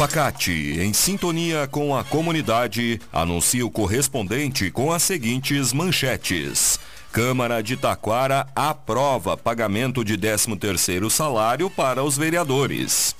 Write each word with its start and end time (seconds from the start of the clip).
Facate, 0.00 0.80
em 0.80 0.94
sintonia 0.94 1.68
com 1.70 1.94
a 1.94 2.02
comunidade, 2.02 2.98
anuncia 3.12 3.66
o 3.66 3.70
correspondente 3.70 4.70
com 4.70 4.90
as 4.90 5.02
seguintes 5.02 5.74
manchetes. 5.74 6.80
Câmara 7.12 7.62
de 7.62 7.76
Taquara 7.76 8.46
aprova 8.56 9.36
pagamento 9.36 10.02
de 10.02 10.16
13º 10.16 11.10
salário 11.10 11.68
para 11.68 12.02
os 12.02 12.16
vereadores. 12.16 13.14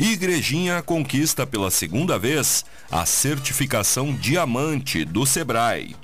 Igrejinha 0.00 0.82
conquista 0.82 1.46
pela 1.46 1.70
segunda 1.70 2.18
vez 2.18 2.64
a 2.90 3.06
certificação 3.06 4.12
diamante 4.12 5.04
do 5.04 5.24
Sebrae. 5.24 5.94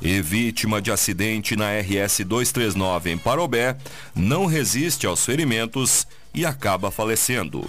E 0.00 0.20
vítima 0.20 0.80
de 0.80 0.92
acidente 0.92 1.56
na 1.56 1.72
RS 1.80 2.20
239 2.20 3.10
em 3.10 3.18
Parobé 3.18 3.76
não 4.14 4.46
resiste 4.46 5.04
aos 5.04 5.24
ferimentos 5.24 6.06
e 6.32 6.46
acaba 6.46 6.92
falecendo. 6.92 7.68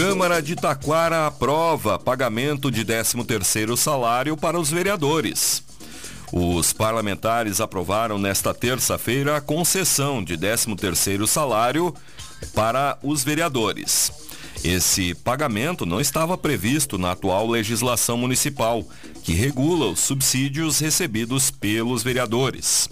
Câmara 0.00 0.40
de 0.40 0.56
Taquara 0.56 1.26
aprova 1.26 1.98
pagamento 1.98 2.70
de 2.70 2.86
13º 2.86 3.76
salário 3.76 4.34
para 4.34 4.58
os 4.58 4.70
vereadores. 4.70 5.62
Os 6.32 6.72
parlamentares 6.72 7.60
aprovaram 7.60 8.18
nesta 8.18 8.54
terça-feira 8.54 9.36
a 9.36 9.42
concessão 9.42 10.24
de 10.24 10.38
13º 10.38 11.26
salário 11.26 11.94
para 12.54 12.98
os 13.02 13.22
vereadores. 13.22 14.10
Esse 14.64 15.14
pagamento 15.16 15.84
não 15.84 16.00
estava 16.00 16.38
previsto 16.38 16.96
na 16.96 17.10
atual 17.10 17.46
legislação 17.46 18.16
municipal, 18.16 18.82
que 19.22 19.34
regula 19.34 19.90
os 19.90 20.00
subsídios 20.00 20.78
recebidos 20.78 21.50
pelos 21.50 22.02
vereadores. 22.02 22.88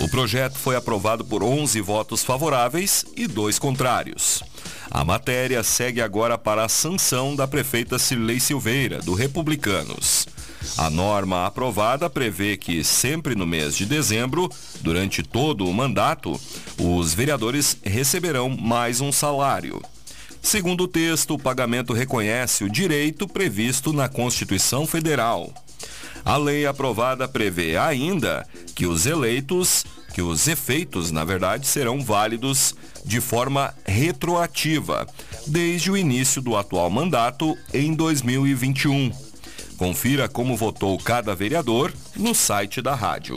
O 0.00 0.08
projeto 0.08 0.58
foi 0.58 0.74
aprovado 0.74 1.24
por 1.24 1.44
11 1.44 1.80
votos 1.80 2.24
favoráveis 2.24 3.04
e 3.16 3.28
dois 3.28 3.56
contrários. 3.56 4.42
A 4.90 5.04
matéria 5.04 5.62
segue 5.62 6.02
agora 6.02 6.36
para 6.36 6.64
a 6.64 6.68
sanção 6.68 7.36
da 7.36 7.46
prefeita 7.46 7.98
Cirlei 7.98 8.40
Silveira, 8.40 8.98
do 8.98 9.14
Republicanos. 9.14 10.26
A 10.76 10.90
norma 10.90 11.46
aprovada 11.46 12.10
prevê 12.10 12.56
que 12.56 12.82
sempre 12.82 13.36
no 13.36 13.46
mês 13.46 13.76
de 13.76 13.86
dezembro, 13.86 14.50
durante 14.80 15.22
todo 15.22 15.64
o 15.64 15.72
mandato, 15.72 16.38
os 16.76 17.14
vereadores 17.14 17.78
receberão 17.84 18.48
mais 18.48 19.00
um 19.00 19.12
salário. 19.12 19.80
Segundo 20.42 20.84
o 20.84 20.88
texto, 20.88 21.34
o 21.34 21.38
pagamento 21.38 21.92
reconhece 21.92 22.64
o 22.64 22.70
direito 22.70 23.28
previsto 23.28 23.92
na 23.92 24.08
Constituição 24.08 24.86
Federal. 24.86 25.52
A 26.24 26.36
lei 26.36 26.66
aprovada 26.66 27.28
prevê 27.28 27.76
ainda 27.76 28.46
que 28.74 28.86
os 28.86 29.06
eleitos 29.06 29.84
que 30.12 30.20
os 30.20 30.48
efeitos, 30.48 31.12
na 31.12 31.24
verdade, 31.24 31.66
serão 31.66 32.02
válidos 32.02 32.74
de 33.04 33.20
forma 33.20 33.74
retroativa, 33.86 35.06
desde 35.46 35.90
o 35.90 35.96
início 35.96 36.40
do 36.40 36.56
atual 36.56 36.90
mandato 36.90 37.56
em 37.72 37.94
2021. 37.94 39.10
Confira 39.76 40.28
como 40.28 40.56
votou 40.56 40.98
cada 40.98 41.34
vereador 41.34 41.92
no 42.16 42.34
site 42.34 42.82
da 42.82 42.94
rádio. 42.94 43.36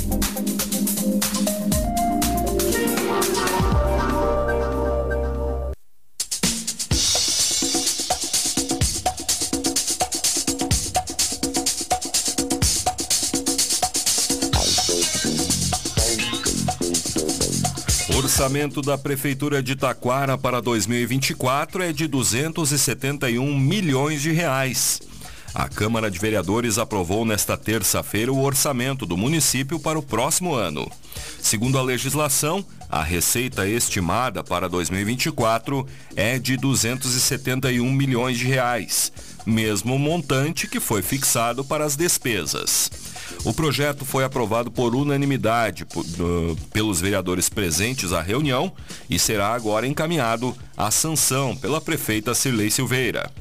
Orçamento 18.41 18.81
da 18.81 18.97
Prefeitura 18.97 19.61
de 19.61 19.75
Taquara 19.75 20.35
para 20.35 20.59
2024 20.59 21.83
é 21.83 21.93
de 21.93 22.07
271 22.07 23.55
milhões 23.55 24.19
de 24.19 24.31
reais. 24.31 24.99
A 25.53 25.69
Câmara 25.69 26.09
de 26.09 26.17
Vereadores 26.17 26.79
aprovou 26.79 27.23
nesta 27.23 27.55
terça-feira 27.55 28.33
o 28.33 28.41
orçamento 28.41 29.05
do 29.05 29.15
município 29.15 29.79
para 29.79 29.99
o 29.99 30.01
próximo 30.01 30.55
ano. 30.55 30.91
Segundo 31.39 31.77
a 31.77 31.83
legislação, 31.83 32.65
a 32.89 33.03
receita 33.03 33.67
estimada 33.67 34.43
para 34.43 34.67
2024 34.67 35.85
é 36.15 36.39
de 36.39 36.57
271 36.57 37.91
milhões 37.91 38.39
de 38.39 38.47
reais, 38.47 39.11
mesmo 39.45 39.99
montante 39.99 40.67
que 40.67 40.79
foi 40.79 41.03
fixado 41.03 41.63
para 41.63 41.85
as 41.85 41.95
despesas. 41.95 42.89
O 43.43 43.51
projeto 43.53 44.05
foi 44.05 44.23
aprovado 44.23 44.69
por 44.69 44.93
unanimidade 44.93 45.85
pelos 46.71 47.01
vereadores 47.01 47.49
presentes 47.49 48.13
à 48.13 48.21
reunião 48.21 48.71
e 49.09 49.17
será 49.17 49.53
agora 49.55 49.87
encaminhado 49.87 50.55
à 50.77 50.91
sanção 50.91 51.55
pela 51.55 51.81
prefeita 51.81 52.35
Cirlei 52.35 52.69
Silveira. 52.69 53.31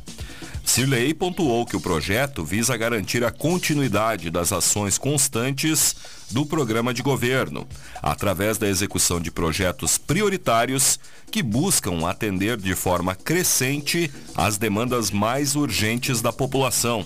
Cirlei 0.65 1.13
pontuou 1.13 1.67
que 1.67 1.77
o 1.77 1.81
projeto 1.81 2.45
visa 2.45 2.77
garantir 2.77 3.25
a 3.25 3.31
continuidade 3.31 4.31
das 4.31 4.53
ações 4.53 4.97
constantes 4.97 5.97
do 6.31 6.47
programa 6.47 6.95
de 6.95 7.03
governo, 7.03 7.67
através 8.01 8.57
da 8.57 8.69
execução 8.69 9.21
de 9.21 9.31
projetos 9.31 9.99
prioritários 9.99 10.99
que 11.31 11.43
buscam 11.43 12.09
atender 12.09 12.57
de 12.57 12.75
forma 12.75 13.15
crescente 13.15 14.11
as 14.35 14.57
demandas 14.57 15.11
mais 15.11 15.57
urgentes 15.57 16.23
da 16.23 16.33
população 16.33 17.05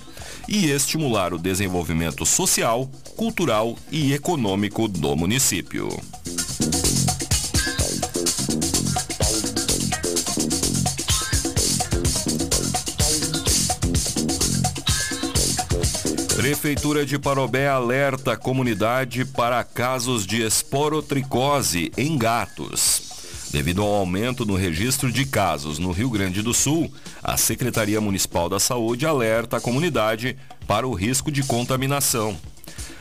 e 0.49 0.71
estimular 0.71 1.33
o 1.33 1.39
desenvolvimento 1.39 2.25
social, 2.25 2.91
cultural 3.17 3.77
e 3.91 4.13
econômico 4.13 4.89
do 4.89 5.17
município. 5.17 5.89
Prefeitura 16.45 17.07
de 17.07 17.19
Parobé 17.19 17.69
alerta 17.69 18.33
a 18.33 18.37
comunidade 18.37 19.25
para 19.25 19.65
casos 19.65 20.27
de 20.27 20.43
esporotricose 20.43 21.91
em 21.97 22.19
gatos. 22.19 23.04
Devido 23.55 23.83
ao 23.83 23.95
aumento 23.95 24.45
no 24.45 24.57
registro 24.57 25.13
de 25.13 25.25
casos 25.25 25.79
no 25.79 25.93
Rio 25.93 26.11
Grande 26.11 26.43
do 26.43 26.53
Sul, 26.53 26.93
a 27.23 27.37
Secretaria 27.37 28.01
Municipal 28.01 28.49
da 28.49 28.59
Saúde 28.59 29.07
alerta 29.07 29.59
a 29.59 29.61
comunidade 29.61 30.37
para 30.67 30.89
o 30.89 30.93
risco 30.93 31.31
de 31.31 31.45
contaminação. 31.45 32.37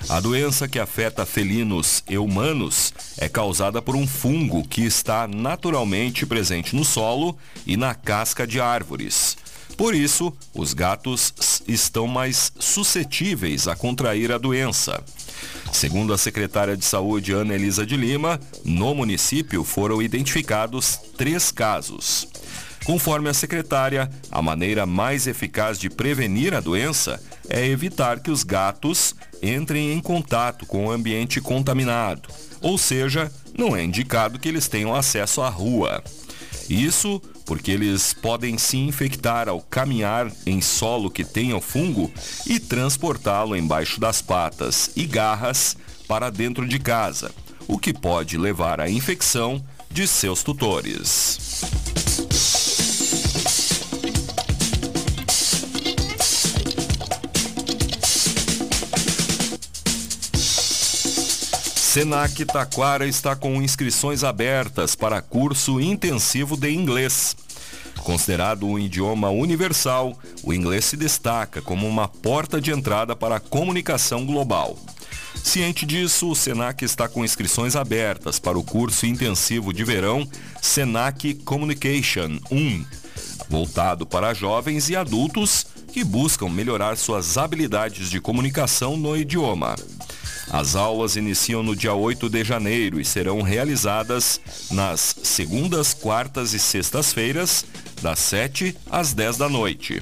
A 0.07 0.19
doença 0.19 0.67
que 0.67 0.77
afeta 0.77 1.25
felinos 1.25 2.03
e 2.07 2.19
humanos 2.19 2.93
é 3.17 3.27
causada 3.27 3.81
por 3.81 3.95
um 3.95 4.05
fungo 4.05 4.61
que 4.67 4.83
está 4.83 5.27
naturalmente 5.27 6.23
presente 6.23 6.75
no 6.75 6.85
solo 6.85 7.35
e 7.65 7.75
na 7.75 7.95
casca 7.95 8.45
de 8.45 8.61
árvores. 8.61 9.35
Por 9.77 9.95
isso, 9.95 10.31
os 10.53 10.73
gatos 10.73 11.33
estão 11.67 12.07
mais 12.07 12.51
suscetíveis 12.59 13.67
a 13.67 13.75
contrair 13.75 14.31
a 14.31 14.37
doença. 14.37 15.03
Segundo 15.71 16.13
a 16.13 16.17
secretária 16.17 16.77
de 16.77 16.85
Saúde 16.85 17.33
Ana 17.33 17.55
Elisa 17.55 17.85
de 17.85 17.97
Lima, 17.97 18.39
no 18.63 18.93
município 18.93 19.63
foram 19.63 20.01
identificados 20.01 20.99
três 21.17 21.51
casos. 21.51 22.27
Conforme 22.85 23.29
a 23.29 23.33
secretária, 23.33 24.09
a 24.29 24.41
maneira 24.41 24.85
mais 24.85 25.25
eficaz 25.25 25.79
de 25.79 25.89
prevenir 25.89 26.53
a 26.53 26.59
doença 26.59 27.21
é 27.49 27.65
evitar 27.65 28.19
que 28.19 28.29
os 28.29 28.43
gatos 28.43 29.15
entrem 29.41 29.93
em 29.93 30.01
contato 30.01 30.65
com 30.65 30.87
o 30.87 30.91
ambiente 30.91 31.41
contaminado, 31.41 32.29
ou 32.61 32.77
seja, 32.77 33.31
não 33.57 33.75
é 33.75 33.83
indicado 33.83 34.37
que 34.37 34.47
eles 34.47 34.67
tenham 34.67 34.93
acesso 34.93 35.41
à 35.41 35.49
rua. 35.49 36.03
Isso 36.69 37.21
porque 37.45 37.71
eles 37.71 38.13
podem 38.13 38.57
se 38.57 38.77
infectar 38.77 39.49
ao 39.49 39.61
caminhar 39.61 40.31
em 40.45 40.61
solo 40.61 41.09
que 41.09 41.23
tenha 41.23 41.57
o 41.57 41.61
fungo 41.61 42.11
e 42.45 42.59
transportá-lo 42.59 43.55
embaixo 43.55 43.99
das 43.99 44.21
patas 44.21 44.91
e 44.95 45.05
garras 45.05 45.75
para 46.07 46.29
dentro 46.29 46.67
de 46.67 46.79
casa, 46.79 47.31
o 47.67 47.77
que 47.77 47.93
pode 47.93 48.37
levar 48.37 48.79
à 48.79 48.89
infecção 48.89 49.63
de 49.89 50.07
seus 50.07 50.43
tutores. 50.43 51.82
Senac 61.93 62.43
Taquara 62.45 63.05
está 63.05 63.35
com 63.35 63.61
inscrições 63.61 64.23
abertas 64.23 64.95
para 64.95 65.21
curso 65.21 65.79
intensivo 65.79 66.57
de 66.57 66.71
inglês. 66.71 67.35
Considerado 67.99 68.65
um 68.65 68.79
idioma 68.79 69.29
universal, 69.29 70.17
o 70.41 70.51
inglês 70.55 70.85
se 70.85 70.97
destaca 70.97 71.61
como 71.61 71.87
uma 71.87 72.07
porta 72.07 72.59
de 72.59 72.71
entrada 72.71 73.15
para 73.15 73.35
a 73.35 73.39
comunicação 73.39 74.25
global. 74.25 74.75
Ciente 75.35 75.85
disso, 75.85 76.31
o 76.31 76.35
Senac 76.35 76.83
está 76.83 77.07
com 77.07 77.23
inscrições 77.23 77.75
abertas 77.75 78.39
para 78.39 78.57
o 78.57 78.63
curso 78.63 79.05
intensivo 79.05 79.71
de 79.71 79.83
verão 79.83 80.27
Senac 80.63 81.35
Communication 81.45 82.39
1, 82.49 82.85
voltado 83.47 84.03
para 84.03 84.33
jovens 84.33 84.89
e 84.89 84.95
adultos 84.95 85.63
que 85.91 86.03
buscam 86.03 86.49
melhorar 86.49 86.97
suas 86.97 87.37
habilidades 87.37 88.09
de 88.09 88.19
comunicação 88.19 88.97
no 88.97 89.15
idioma. 89.15 89.75
As 90.53 90.75
aulas 90.75 91.15
iniciam 91.15 91.63
no 91.63 91.75
dia 91.75 91.95
8 91.95 92.29
de 92.29 92.43
janeiro 92.43 93.01
e 93.01 93.05
serão 93.05 93.41
realizadas 93.41 94.39
nas 94.69 95.15
segundas, 95.23 95.95
quartas 95.95 96.53
e 96.53 96.59
sextas-feiras, 96.59 97.65
das 98.03 98.19
7 98.19 98.77
às 98.87 99.13
10 99.13 99.37
da 99.37 99.49
noite. 99.49 99.99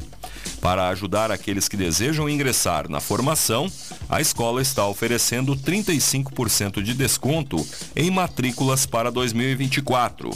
Para 0.59 0.89
ajudar 0.89 1.31
aqueles 1.31 1.69
que 1.69 1.77
desejam 1.77 2.27
ingressar 2.27 2.89
na 2.89 2.99
formação, 2.99 3.71
a 4.09 4.19
escola 4.19 4.61
está 4.61 4.85
oferecendo 4.85 5.55
35% 5.55 6.83
de 6.83 6.93
desconto 6.95 7.65
em 7.95 8.11
matrículas 8.11 8.85
para 8.85 9.09
2024. 9.09 10.31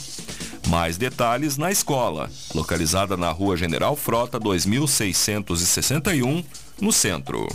Mais 0.70 0.98
detalhes 0.98 1.58
na 1.58 1.74
escola, 1.74 2.32
localizada 2.54 3.18
na 3.18 3.32
Rua 3.32 3.58
General 3.58 3.98
Frota 3.98 4.40
2661, 4.40 6.42
no 6.80 6.94
centro. 6.94 7.50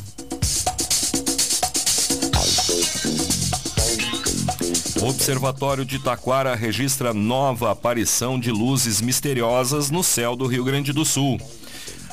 O 5.01 5.09
Observatório 5.09 5.83
de 5.83 5.99
Taquara 5.99 6.55
registra 6.55 7.15
nova 7.15 7.71
aparição 7.71 8.39
de 8.39 8.51
luzes 8.53 9.01
misteriosas 9.01 9.91
no 9.91 10.05
céu 10.05 10.37
do 10.37 10.47
Rio 10.47 10.63
Grande 10.63 10.93
do 10.93 11.07
Sul. 11.07 11.41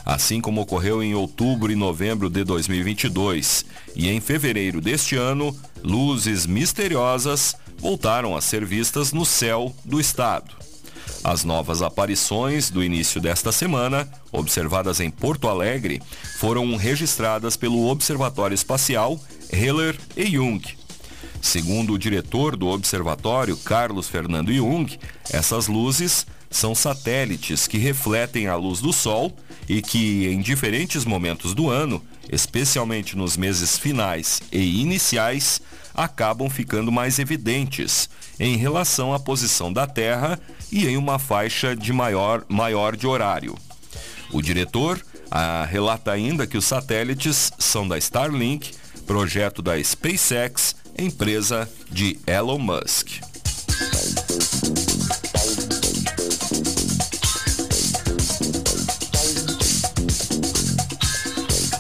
Assim 0.06 0.39
como 0.39 0.62
ocorreu 0.62 1.04
em 1.04 1.13
outubro 1.13 1.69
e 1.69 1.75
novembro 1.75 2.30
de 2.30 2.45
2022 2.45 3.66
e 3.94 4.07
em 4.10 4.22
fevereiro 4.22 4.80
deste 4.80 5.18
ano, 5.18 5.54
luzes 5.84 6.45
misteriosas 6.45 7.57
voltaram 7.78 8.38
a 8.38 8.39
ser 8.39 8.63
vistas 8.63 9.12
no 9.12 9.25
céu 9.25 9.75
do 9.83 10.00
estado. 10.00 10.56
As 11.25 11.44
novas 11.44 11.81
aparições 11.81 12.69
do 12.69 12.81
início 12.81 13.19
desta 13.19 13.51
semana, 13.51 14.10
observadas 14.31 15.01
em 15.01 15.10
Porto 15.10 15.50
Alegre, 15.50 16.01
foram 16.40 16.78
registradas 16.78 17.57
pelo 17.57 17.90
Observatório 17.90 18.56
Espacial 18.56 19.19
Heller 19.51 19.98
e 20.16 20.25
Jung, 20.25 20.62
Segundo 21.47 21.94
o 21.94 21.97
diretor 21.97 22.57
do 22.57 22.67
observatório, 22.67 23.55
Carlos 23.55 24.09
Fernando 24.09 24.51
Jung, 24.51 24.99
essas 25.31 25.67
luzes 25.67 26.27
são 26.51 26.75
satélites 26.75 27.67
que 27.67 27.77
refletem 27.77 28.47
a 28.47 28.55
luz 28.57 28.81
do 28.81 28.91
Sol 28.91 29.33
e 29.67 29.81
que, 29.81 30.27
em 30.27 30.41
diferentes 30.41 31.05
momentos 31.05 31.53
do 31.53 31.69
ano, 31.69 32.03
especialmente 32.29 33.15
nos 33.15 33.38
meses 33.38 33.77
finais 33.77 34.41
e 34.51 34.81
iniciais, 34.81 35.61
acabam 35.95 36.49
ficando 36.49 36.91
mais 36.91 37.17
evidentes 37.17 38.09
em 38.38 38.57
relação 38.57 39.13
à 39.13 39.19
posição 39.19 39.71
da 39.71 39.88
Terra 39.88 40.38
e 40.69 40.85
em 40.85 40.97
uma 40.97 41.17
faixa 41.17 41.73
de 41.73 41.94
maior, 41.94 42.44
maior 42.49 42.94
de 42.94 43.07
horário. 43.07 43.55
O 44.33 44.41
diretor 44.41 45.01
ah, 45.31 45.65
relata 45.65 46.11
ainda 46.11 46.45
que 46.45 46.57
os 46.57 46.65
satélites 46.65 47.53
são 47.57 47.88
da 47.88 47.97
Starlink, 47.97 48.73
projeto 49.05 49.61
da 49.61 49.81
SpaceX 49.81 50.75
empresa 50.97 51.69
de 51.91 52.17
Elon 52.25 52.57
Musk. 52.57 53.21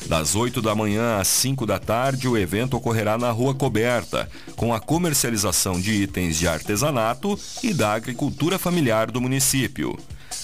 Das 0.07 0.35
8 0.37 0.61
da 0.61 0.75
manhã 0.75 1.19
às 1.19 1.29
5 1.29 1.65
da 1.65 1.79
tarde, 1.79 2.29
o 2.29 2.37
evento 2.37 2.77
ocorrerá 2.77 3.17
na 3.17 3.31
Rua 3.31 3.55
Coberta, 3.55 4.29
com 4.55 4.75
a 4.75 4.79
comercialização 4.79 5.81
de 5.81 5.93
itens 5.93 6.37
de 6.37 6.47
artesanato 6.47 7.39
e 7.63 7.73
da 7.73 7.95
agricultura 7.95 8.59
familiar 8.59 9.11
do 9.11 9.23
município. 9.23 9.99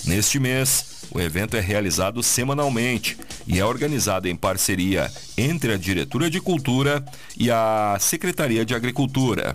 Neste 0.04 0.38
mês, 0.38 1.06
o 1.10 1.20
evento 1.20 1.56
é 1.56 1.60
realizado 1.60 2.22
semanalmente 2.22 3.18
e 3.46 3.58
é 3.58 3.64
organizado 3.64 4.28
em 4.28 4.36
parceria 4.36 5.10
entre 5.36 5.72
a 5.72 5.76
Diretora 5.76 6.30
de 6.30 6.40
Cultura 6.40 7.04
e 7.36 7.50
a 7.50 7.96
Secretaria 8.00 8.64
de 8.64 8.74
Agricultura. 8.74 9.54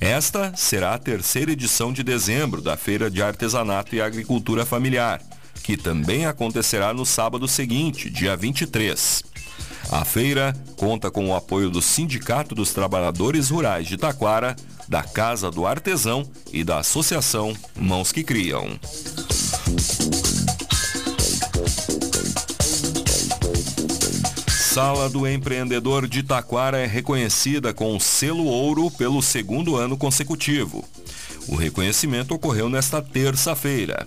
Esta 0.00 0.54
será 0.54 0.94
a 0.94 0.98
terceira 0.98 1.52
edição 1.52 1.92
de 1.92 2.02
dezembro 2.02 2.60
da 2.60 2.76
Feira 2.76 3.10
de 3.10 3.22
Artesanato 3.22 3.94
e 3.94 4.00
Agricultura 4.00 4.66
Familiar, 4.66 5.22
que 5.62 5.76
também 5.76 6.26
acontecerá 6.26 6.92
no 6.92 7.06
sábado 7.06 7.48
seguinte, 7.48 8.10
dia 8.10 8.36
23. 8.36 9.24
A 9.90 10.04
feira 10.04 10.54
conta 10.76 11.10
com 11.10 11.28
o 11.28 11.34
apoio 11.34 11.70
do 11.70 11.80
Sindicato 11.80 12.54
dos 12.54 12.72
Trabalhadores 12.72 13.50
Rurais 13.50 13.86
de 13.86 13.96
Taquara, 13.96 14.54
da 14.88 15.02
Casa 15.02 15.50
do 15.50 15.66
Artesão 15.66 16.28
e 16.52 16.62
da 16.62 16.78
Associação 16.78 17.56
Mãos 17.76 18.12
que 18.12 18.22
Criam. 18.22 18.78
Sala 24.76 25.08
do 25.08 25.26
Empreendedor 25.26 26.06
de 26.06 26.22
Taquara 26.22 26.78
é 26.78 26.84
reconhecida 26.84 27.72
com 27.72 27.96
o 27.96 28.00
selo 28.00 28.44
ouro 28.44 28.90
pelo 28.90 29.22
segundo 29.22 29.74
ano 29.74 29.96
consecutivo. 29.96 30.84
O 31.48 31.54
reconhecimento 31.54 32.34
ocorreu 32.34 32.68
nesta 32.68 33.00
terça-feira. 33.00 34.06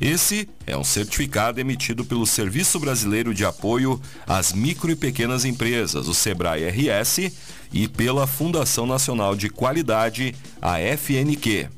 Esse 0.00 0.48
é 0.66 0.76
um 0.76 0.82
certificado 0.82 1.60
emitido 1.60 2.04
pelo 2.04 2.26
Serviço 2.26 2.80
Brasileiro 2.80 3.32
de 3.32 3.44
Apoio 3.44 4.00
às 4.26 4.52
Micro 4.52 4.90
e 4.90 4.96
Pequenas 4.96 5.44
Empresas, 5.44 6.08
o 6.08 6.14
SEBRAE 6.14 6.68
RS, 6.68 7.30
e 7.72 7.86
pela 7.86 8.26
Fundação 8.26 8.86
Nacional 8.86 9.36
de 9.36 9.48
Qualidade, 9.48 10.34
a 10.60 10.78
FNQ. 10.80 11.77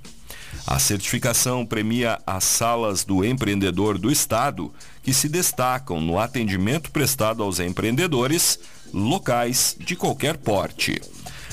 A 0.66 0.78
certificação 0.78 1.64
premia 1.64 2.20
as 2.26 2.44
salas 2.44 3.04
do 3.04 3.24
empreendedor 3.24 3.98
do 3.98 4.10
Estado 4.10 4.72
que 5.02 5.12
se 5.12 5.28
destacam 5.28 6.00
no 6.00 6.18
atendimento 6.18 6.90
prestado 6.90 7.42
aos 7.42 7.58
empreendedores 7.58 8.58
locais 8.92 9.76
de 9.78 9.96
qualquer 9.96 10.36
porte. 10.36 11.00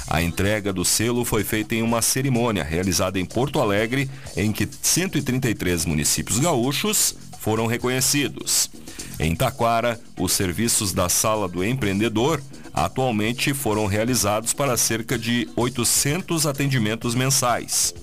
A 0.07 0.21
entrega 0.21 0.71
do 0.71 0.85
selo 0.85 1.25
foi 1.25 1.43
feita 1.43 1.75
em 1.75 1.81
uma 1.81 2.01
cerimônia 2.01 2.63
realizada 2.63 3.19
em 3.19 3.25
Porto 3.25 3.59
Alegre, 3.59 4.09
em 4.37 4.53
que 4.53 4.67
133 4.81 5.85
municípios 5.85 6.39
gaúchos 6.39 7.15
foram 7.39 7.67
reconhecidos. 7.67 8.69
Em 9.19 9.35
Taquara, 9.35 9.99
os 10.17 10.31
serviços 10.31 10.93
da 10.93 11.09
Sala 11.09 11.47
do 11.47 11.63
Empreendedor 11.63 12.41
atualmente 12.73 13.53
foram 13.53 13.85
realizados 13.85 14.53
para 14.53 14.77
cerca 14.77 15.17
de 15.17 15.49
800 15.55 16.45
atendimentos 16.45 17.15
mensais. 17.15 17.93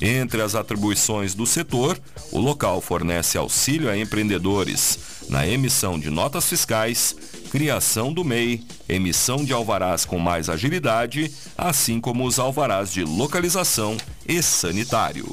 Entre 0.00 0.42
as 0.42 0.54
atribuições 0.54 1.34
do 1.34 1.46
setor, 1.46 1.98
o 2.30 2.38
local 2.38 2.80
fornece 2.80 3.38
auxílio 3.38 3.90
a 3.90 3.96
empreendedores 3.96 4.98
na 5.28 5.46
emissão 5.46 5.98
de 5.98 6.10
notas 6.10 6.48
fiscais, 6.48 7.16
criação 7.50 8.12
do 8.12 8.24
MEI, 8.24 8.62
emissão 8.88 9.44
de 9.44 9.52
alvarás 9.52 10.04
com 10.04 10.18
mais 10.18 10.48
agilidade, 10.48 11.32
assim 11.56 12.00
como 12.00 12.24
os 12.26 12.38
alvarás 12.38 12.92
de 12.92 13.02
localização 13.04 13.96
e 14.28 14.42
sanitário. 14.42 15.26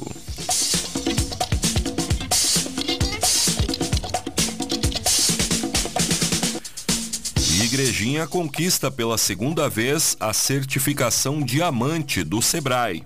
Igrejinha 7.74 8.26
conquista 8.28 8.88
pela 8.88 9.18
segunda 9.18 9.68
vez 9.68 10.16
a 10.20 10.32
certificação 10.32 11.40
diamante 11.40 12.22
do 12.22 12.40
Sebrae. 12.40 13.04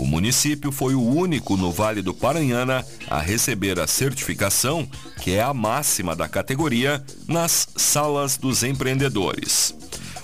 O 0.00 0.06
município 0.06 0.72
foi 0.72 0.94
o 0.94 1.02
único 1.02 1.58
no 1.58 1.70
Vale 1.70 2.00
do 2.00 2.14
Paranhana 2.14 2.82
a 3.06 3.20
receber 3.20 3.78
a 3.78 3.86
certificação, 3.86 4.88
que 5.20 5.32
é 5.32 5.42
a 5.42 5.52
máxima 5.52 6.16
da 6.16 6.26
categoria, 6.26 7.04
nas 7.28 7.68
salas 7.76 8.38
dos 8.38 8.62
empreendedores. 8.62 9.74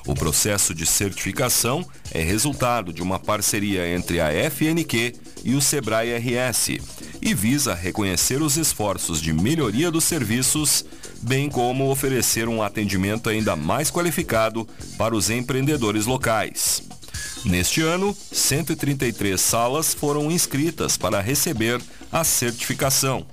O 0.06 0.14
processo 0.14 0.74
de 0.74 0.86
certificação 0.86 1.86
é 2.10 2.22
resultado 2.22 2.90
de 2.90 3.02
uma 3.02 3.18
parceria 3.18 3.86
entre 3.94 4.18
a 4.18 4.30
FNQ 4.50 5.14
e 5.44 5.54
o 5.54 5.60
Sebrae 5.60 6.16
RS 6.16 6.78
e 7.20 7.34
visa 7.34 7.74
reconhecer 7.74 8.40
os 8.40 8.56
esforços 8.56 9.20
de 9.20 9.34
melhoria 9.34 9.90
dos 9.90 10.04
serviços, 10.04 10.86
bem 11.20 11.50
como 11.50 11.90
oferecer 11.90 12.48
um 12.48 12.62
atendimento 12.62 13.28
ainda 13.28 13.54
mais 13.54 13.90
qualificado 13.90 14.66
para 14.96 15.14
os 15.14 15.28
empreendedores 15.28 16.06
locais. 16.06 16.82
Neste 17.46 17.80
ano, 17.80 18.14
133 18.32 19.40
salas 19.40 19.94
foram 19.94 20.32
inscritas 20.32 20.96
para 20.96 21.20
receber 21.20 21.80
a 22.10 22.24
certificação. 22.24 23.24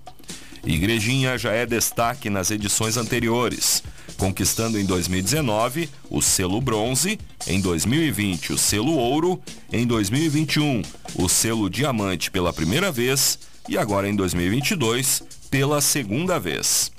Igrejinha 0.64 1.36
já 1.36 1.52
é 1.52 1.66
destaque 1.66 2.30
nas 2.30 2.52
edições 2.52 2.96
anteriores, 2.96 3.82
conquistando 4.16 4.80
em 4.80 4.86
2019 4.86 5.90
o 6.12 6.22
selo 6.22 6.62
bronze, 6.62 7.20
em 7.48 7.60
2020 7.60 8.54
o 8.54 8.58
selo 8.58 8.94
ouro, 8.94 9.42
em 9.72 9.86
2021 9.88 10.84
o 11.16 11.28
selo 11.28 11.68
diamante 11.68 12.30
pela 12.30 12.54
primeira 12.54 12.92
vez 12.92 13.40
e 13.68 13.80
agora 13.80 14.08
em 14.08 14.16
2022 14.16 15.24
pela 15.50 15.82
segunda 15.82 16.40
vez. 16.40 16.92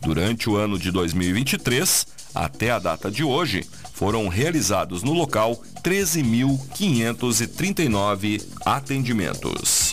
Durante 0.00 0.48
o 0.48 0.56
ano 0.56 0.78
de 0.78 0.92
2023, 0.92 2.06
até 2.32 2.70
a 2.70 2.78
data 2.78 3.10
de 3.10 3.24
hoje, 3.24 3.66
foram 4.00 4.28
realizados 4.28 5.02
no 5.02 5.12
local 5.12 5.62
13.539 5.84 8.42
atendimentos. 8.64 9.92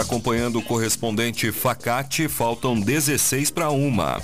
acompanhando 0.00 0.58
o 0.58 0.62
correspondente 0.62 1.50
Facate, 1.50 2.28
faltam 2.28 2.78
16 2.78 3.50
para 3.50 3.70
uma. 3.70 4.22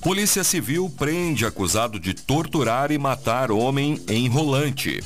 Polícia 0.00 0.42
Civil 0.42 0.92
prende 0.96 1.44
acusado 1.44 2.00
de 2.00 2.14
torturar 2.14 2.90
e 2.90 2.98
matar 2.98 3.50
homem 3.50 4.00
em 4.08 4.28
Rolante. 4.28 5.02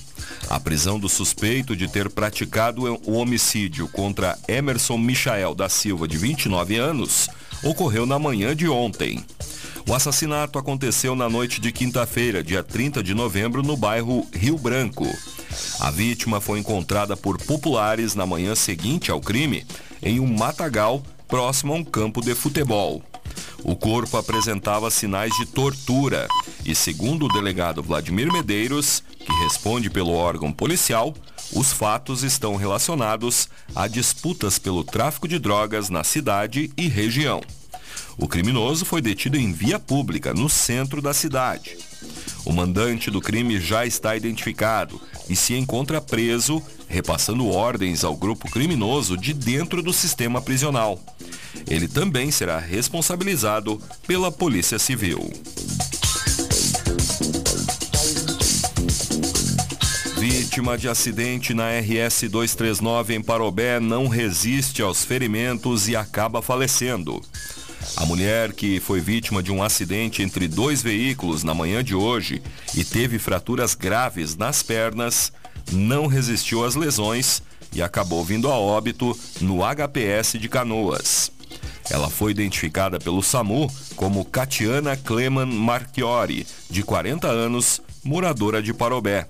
A 0.49 0.61
prisão 0.61 0.99
do 0.99 1.08
suspeito 1.08 1.75
de 1.75 1.88
ter 1.88 2.08
praticado 2.08 2.82
o 3.04 3.14
homicídio 3.14 3.88
contra 3.88 4.38
Emerson 4.46 4.99
Michael 4.99 5.54
da 5.54 5.68
Silva, 5.68 6.06
de 6.06 6.16
29 6.16 6.76
anos, 6.76 7.28
ocorreu 7.62 8.06
na 8.06 8.18
manhã 8.18 8.54
de 8.54 8.68
ontem. 8.68 9.25
O 9.88 9.94
assassinato 9.94 10.58
aconteceu 10.58 11.14
na 11.14 11.28
noite 11.28 11.61
de 11.61 11.70
quinta-feira, 11.73 12.42
dia 12.42 12.62
30 12.62 13.02
de 13.02 13.12
novembro, 13.14 13.62
no 13.62 13.76
bairro 13.76 14.26
Rio 14.32 14.56
Branco. 14.56 15.06
A 15.80 15.90
vítima 15.90 16.40
foi 16.40 16.58
encontrada 16.58 17.16
por 17.16 17.38
populares 17.38 18.14
na 18.14 18.25
manhã 18.25 18.54
seguinte 18.54 19.11
ao 19.11 19.20
crime 19.20 19.64
em 20.04 20.20
um 20.20 20.26
matagal 20.26 21.02
próximo 21.26 21.73
a 21.73 21.76
um 21.76 21.84
campo 21.84 22.20
de 22.20 22.34
futebol. 22.34 23.02
O 23.64 23.75
corpo 23.75 24.18
apresentava 24.18 24.90
sinais 24.90 25.34
de 25.38 25.46
tortura 25.46 26.28
e, 26.64 26.75
segundo 26.75 27.25
o 27.25 27.32
delegado 27.32 27.82
Vladimir 27.82 28.30
Medeiros, 28.30 29.02
que 29.18 29.32
responde 29.42 29.88
pelo 29.88 30.12
órgão 30.12 30.52
policial, 30.52 31.14
os 31.52 31.73
fatos 31.73 32.23
estão 32.23 32.56
relacionados 32.56 33.49
a 33.75 33.88
disputas 33.88 34.58
pelo 34.58 34.84
tráfico 34.84 35.26
de 35.26 35.38
drogas 35.38 35.88
na 35.88 36.04
cidade 36.04 36.70
e 36.76 36.88
região. 36.88 37.40
O 38.18 38.28
criminoso 38.28 38.84
foi 38.84 39.00
detido 39.00 39.37
em 39.37 39.52
via 39.52 39.78
pública, 39.78 40.32
no 40.34 40.49
centro 40.49 41.00
da 41.00 41.14
cidade. 41.14 41.76
O 42.44 42.52
mandante 42.52 43.11
do 43.11 43.20
crime 43.20 43.58
já 43.58 43.87
está 43.87 44.14
identificado 44.14 45.00
e 45.28 45.37
se 45.37 45.54
encontra 45.54 46.00
preso, 46.00 46.62
repassando 46.88 47.49
ordens 47.49 48.04
ao 48.04 48.16
grupo 48.16 48.50
criminoso 48.50 49.16
de 49.16 49.33
dentro 49.33 49.83
do 49.83 49.93
sistema 49.93 50.40
prisional. 50.40 51.00
Ele 51.69 51.88
também 51.88 52.31
será 52.31 52.59
responsabilizado 52.59 53.81
pela 54.07 54.31
Polícia 54.31 54.78
Civil. 54.78 55.31
Vítima 60.19 60.78
de 60.78 60.88
acidente 60.88 61.52
na 61.52 61.71
RS 61.78 62.23
239 62.31 63.14
em 63.14 63.23
Parobé 63.23 63.78
não 63.78 64.09
resiste 64.09 64.81
aos 64.81 65.04
ferimentos 65.04 65.88
e 65.88 65.97
acaba 65.97 66.40
falecendo. 66.40 67.21
A 67.97 68.05
mulher 68.05 68.53
que 68.53 68.81
foi 68.81 69.01
vítima 69.01 69.43
de 69.43 69.53
um 69.53 69.63
acidente 69.63 70.23
entre 70.23 70.49
dois 70.49 70.83
veículos 70.83 71.45
na 71.45 71.55
manhã 71.55 71.83
de 71.83 71.95
hoje 71.95 72.43
e 72.75 72.85
teve 72.85 73.19
fraturas 73.19 73.75
graves 73.75 74.37
nas 74.37 74.63
pernas, 74.63 75.33
não 75.73 76.07
resistiu 76.07 76.65
às 76.65 76.75
lesões 76.75 77.41
e 77.73 77.81
acabou 77.81 78.25
vindo 78.25 78.51
a 78.51 78.59
óbito 78.59 79.17
no 79.41 79.61
HPS 79.61 80.39
de 80.39 80.49
Canoas. 80.49 81.31
Ela 81.89 82.11
foi 82.11 82.33
identificada 82.33 82.99
pelo 82.99 83.23
SAMU 83.23 83.71
como 83.95 84.25
Catiana 84.25 84.97
Cleman 84.97 85.47
Marchiori, 85.47 86.47
de 86.69 86.83
40 86.83 87.29
anos, 87.29 87.81
moradora 88.03 88.63
de 88.63 88.75
Parobé. 88.75 89.29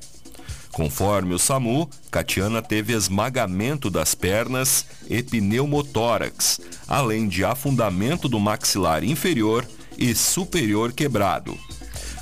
Conforme 0.75 1.33
o 1.33 1.39
SAMU, 1.39 1.89
Catiana 2.11 2.61
teve 2.61 2.93
esmagamento 2.93 3.89
das 3.89 4.13
pernas 4.13 4.85
e 5.09 5.23
pneumotórax, 5.23 6.61
além 6.89 7.29
de 7.29 7.45
afundamento 7.45 8.29
do 8.29 8.41
maxilar 8.41 9.05
inferior 9.05 9.65
e 9.97 10.13
superior 10.17 10.93
quebrado. 10.93 11.57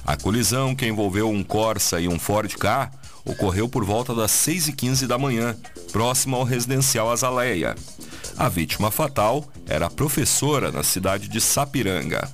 A 0.04 0.18
colisão, 0.18 0.74
que 0.74 0.86
envolveu 0.86 1.30
um 1.30 1.42
Corsa 1.42 1.98
e 1.98 2.06
um 2.06 2.18
Ford 2.18 2.54
K, 2.54 2.90
ocorreu 3.24 3.70
por 3.70 3.84
volta 3.84 4.14
das 4.14 4.32
6h15 4.32 5.06
da 5.06 5.16
manhã, 5.16 5.56
próximo 5.90 6.36
ao 6.36 6.44
residencial 6.44 7.10
Azaleia. 7.10 7.74
A 8.36 8.50
vítima 8.50 8.90
fatal 8.90 9.46
era 9.66 9.88
professora 9.88 10.70
na 10.70 10.82
cidade 10.82 11.26
de 11.26 11.40
Sapiranga. 11.40 12.30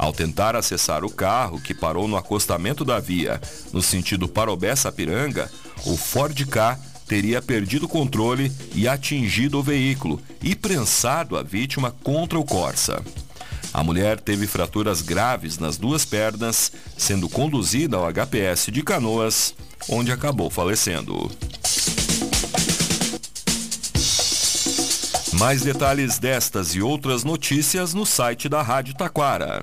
Ao 0.00 0.14
tentar 0.14 0.56
acessar 0.56 1.04
o 1.04 1.10
carro, 1.10 1.60
que 1.60 1.74
parou 1.74 2.08
no 2.08 2.16
acostamento 2.16 2.86
da 2.86 2.98
via, 2.98 3.38
no 3.70 3.82
sentido 3.82 4.26
Parobé-Sapiranga, 4.26 5.52
o 5.84 5.94
Ford 5.94 6.42
K 6.46 6.78
teria 7.06 7.42
perdido 7.42 7.84
o 7.84 7.88
controle 7.88 8.50
e 8.74 8.88
atingido 8.88 9.58
o 9.58 9.62
veículo 9.62 10.18
e 10.42 10.56
prensado 10.56 11.36
a 11.36 11.42
vítima 11.42 11.94
contra 12.02 12.38
o 12.38 12.44
Corsa. 12.46 13.04
A 13.74 13.84
mulher 13.84 14.18
teve 14.18 14.46
fraturas 14.46 15.02
graves 15.02 15.58
nas 15.58 15.76
duas 15.76 16.06
pernas, 16.06 16.72
sendo 16.96 17.28
conduzida 17.28 17.98
ao 17.98 18.10
HPS 18.10 18.72
de 18.72 18.82
Canoas, 18.82 19.52
onde 19.86 20.10
acabou 20.10 20.48
falecendo. 20.48 21.30
Mais 25.34 25.60
detalhes 25.60 26.18
destas 26.18 26.74
e 26.74 26.80
outras 26.80 27.22
notícias 27.22 27.92
no 27.92 28.06
site 28.06 28.48
da 28.48 28.62
Rádio 28.62 28.94
Taquara. 28.94 29.62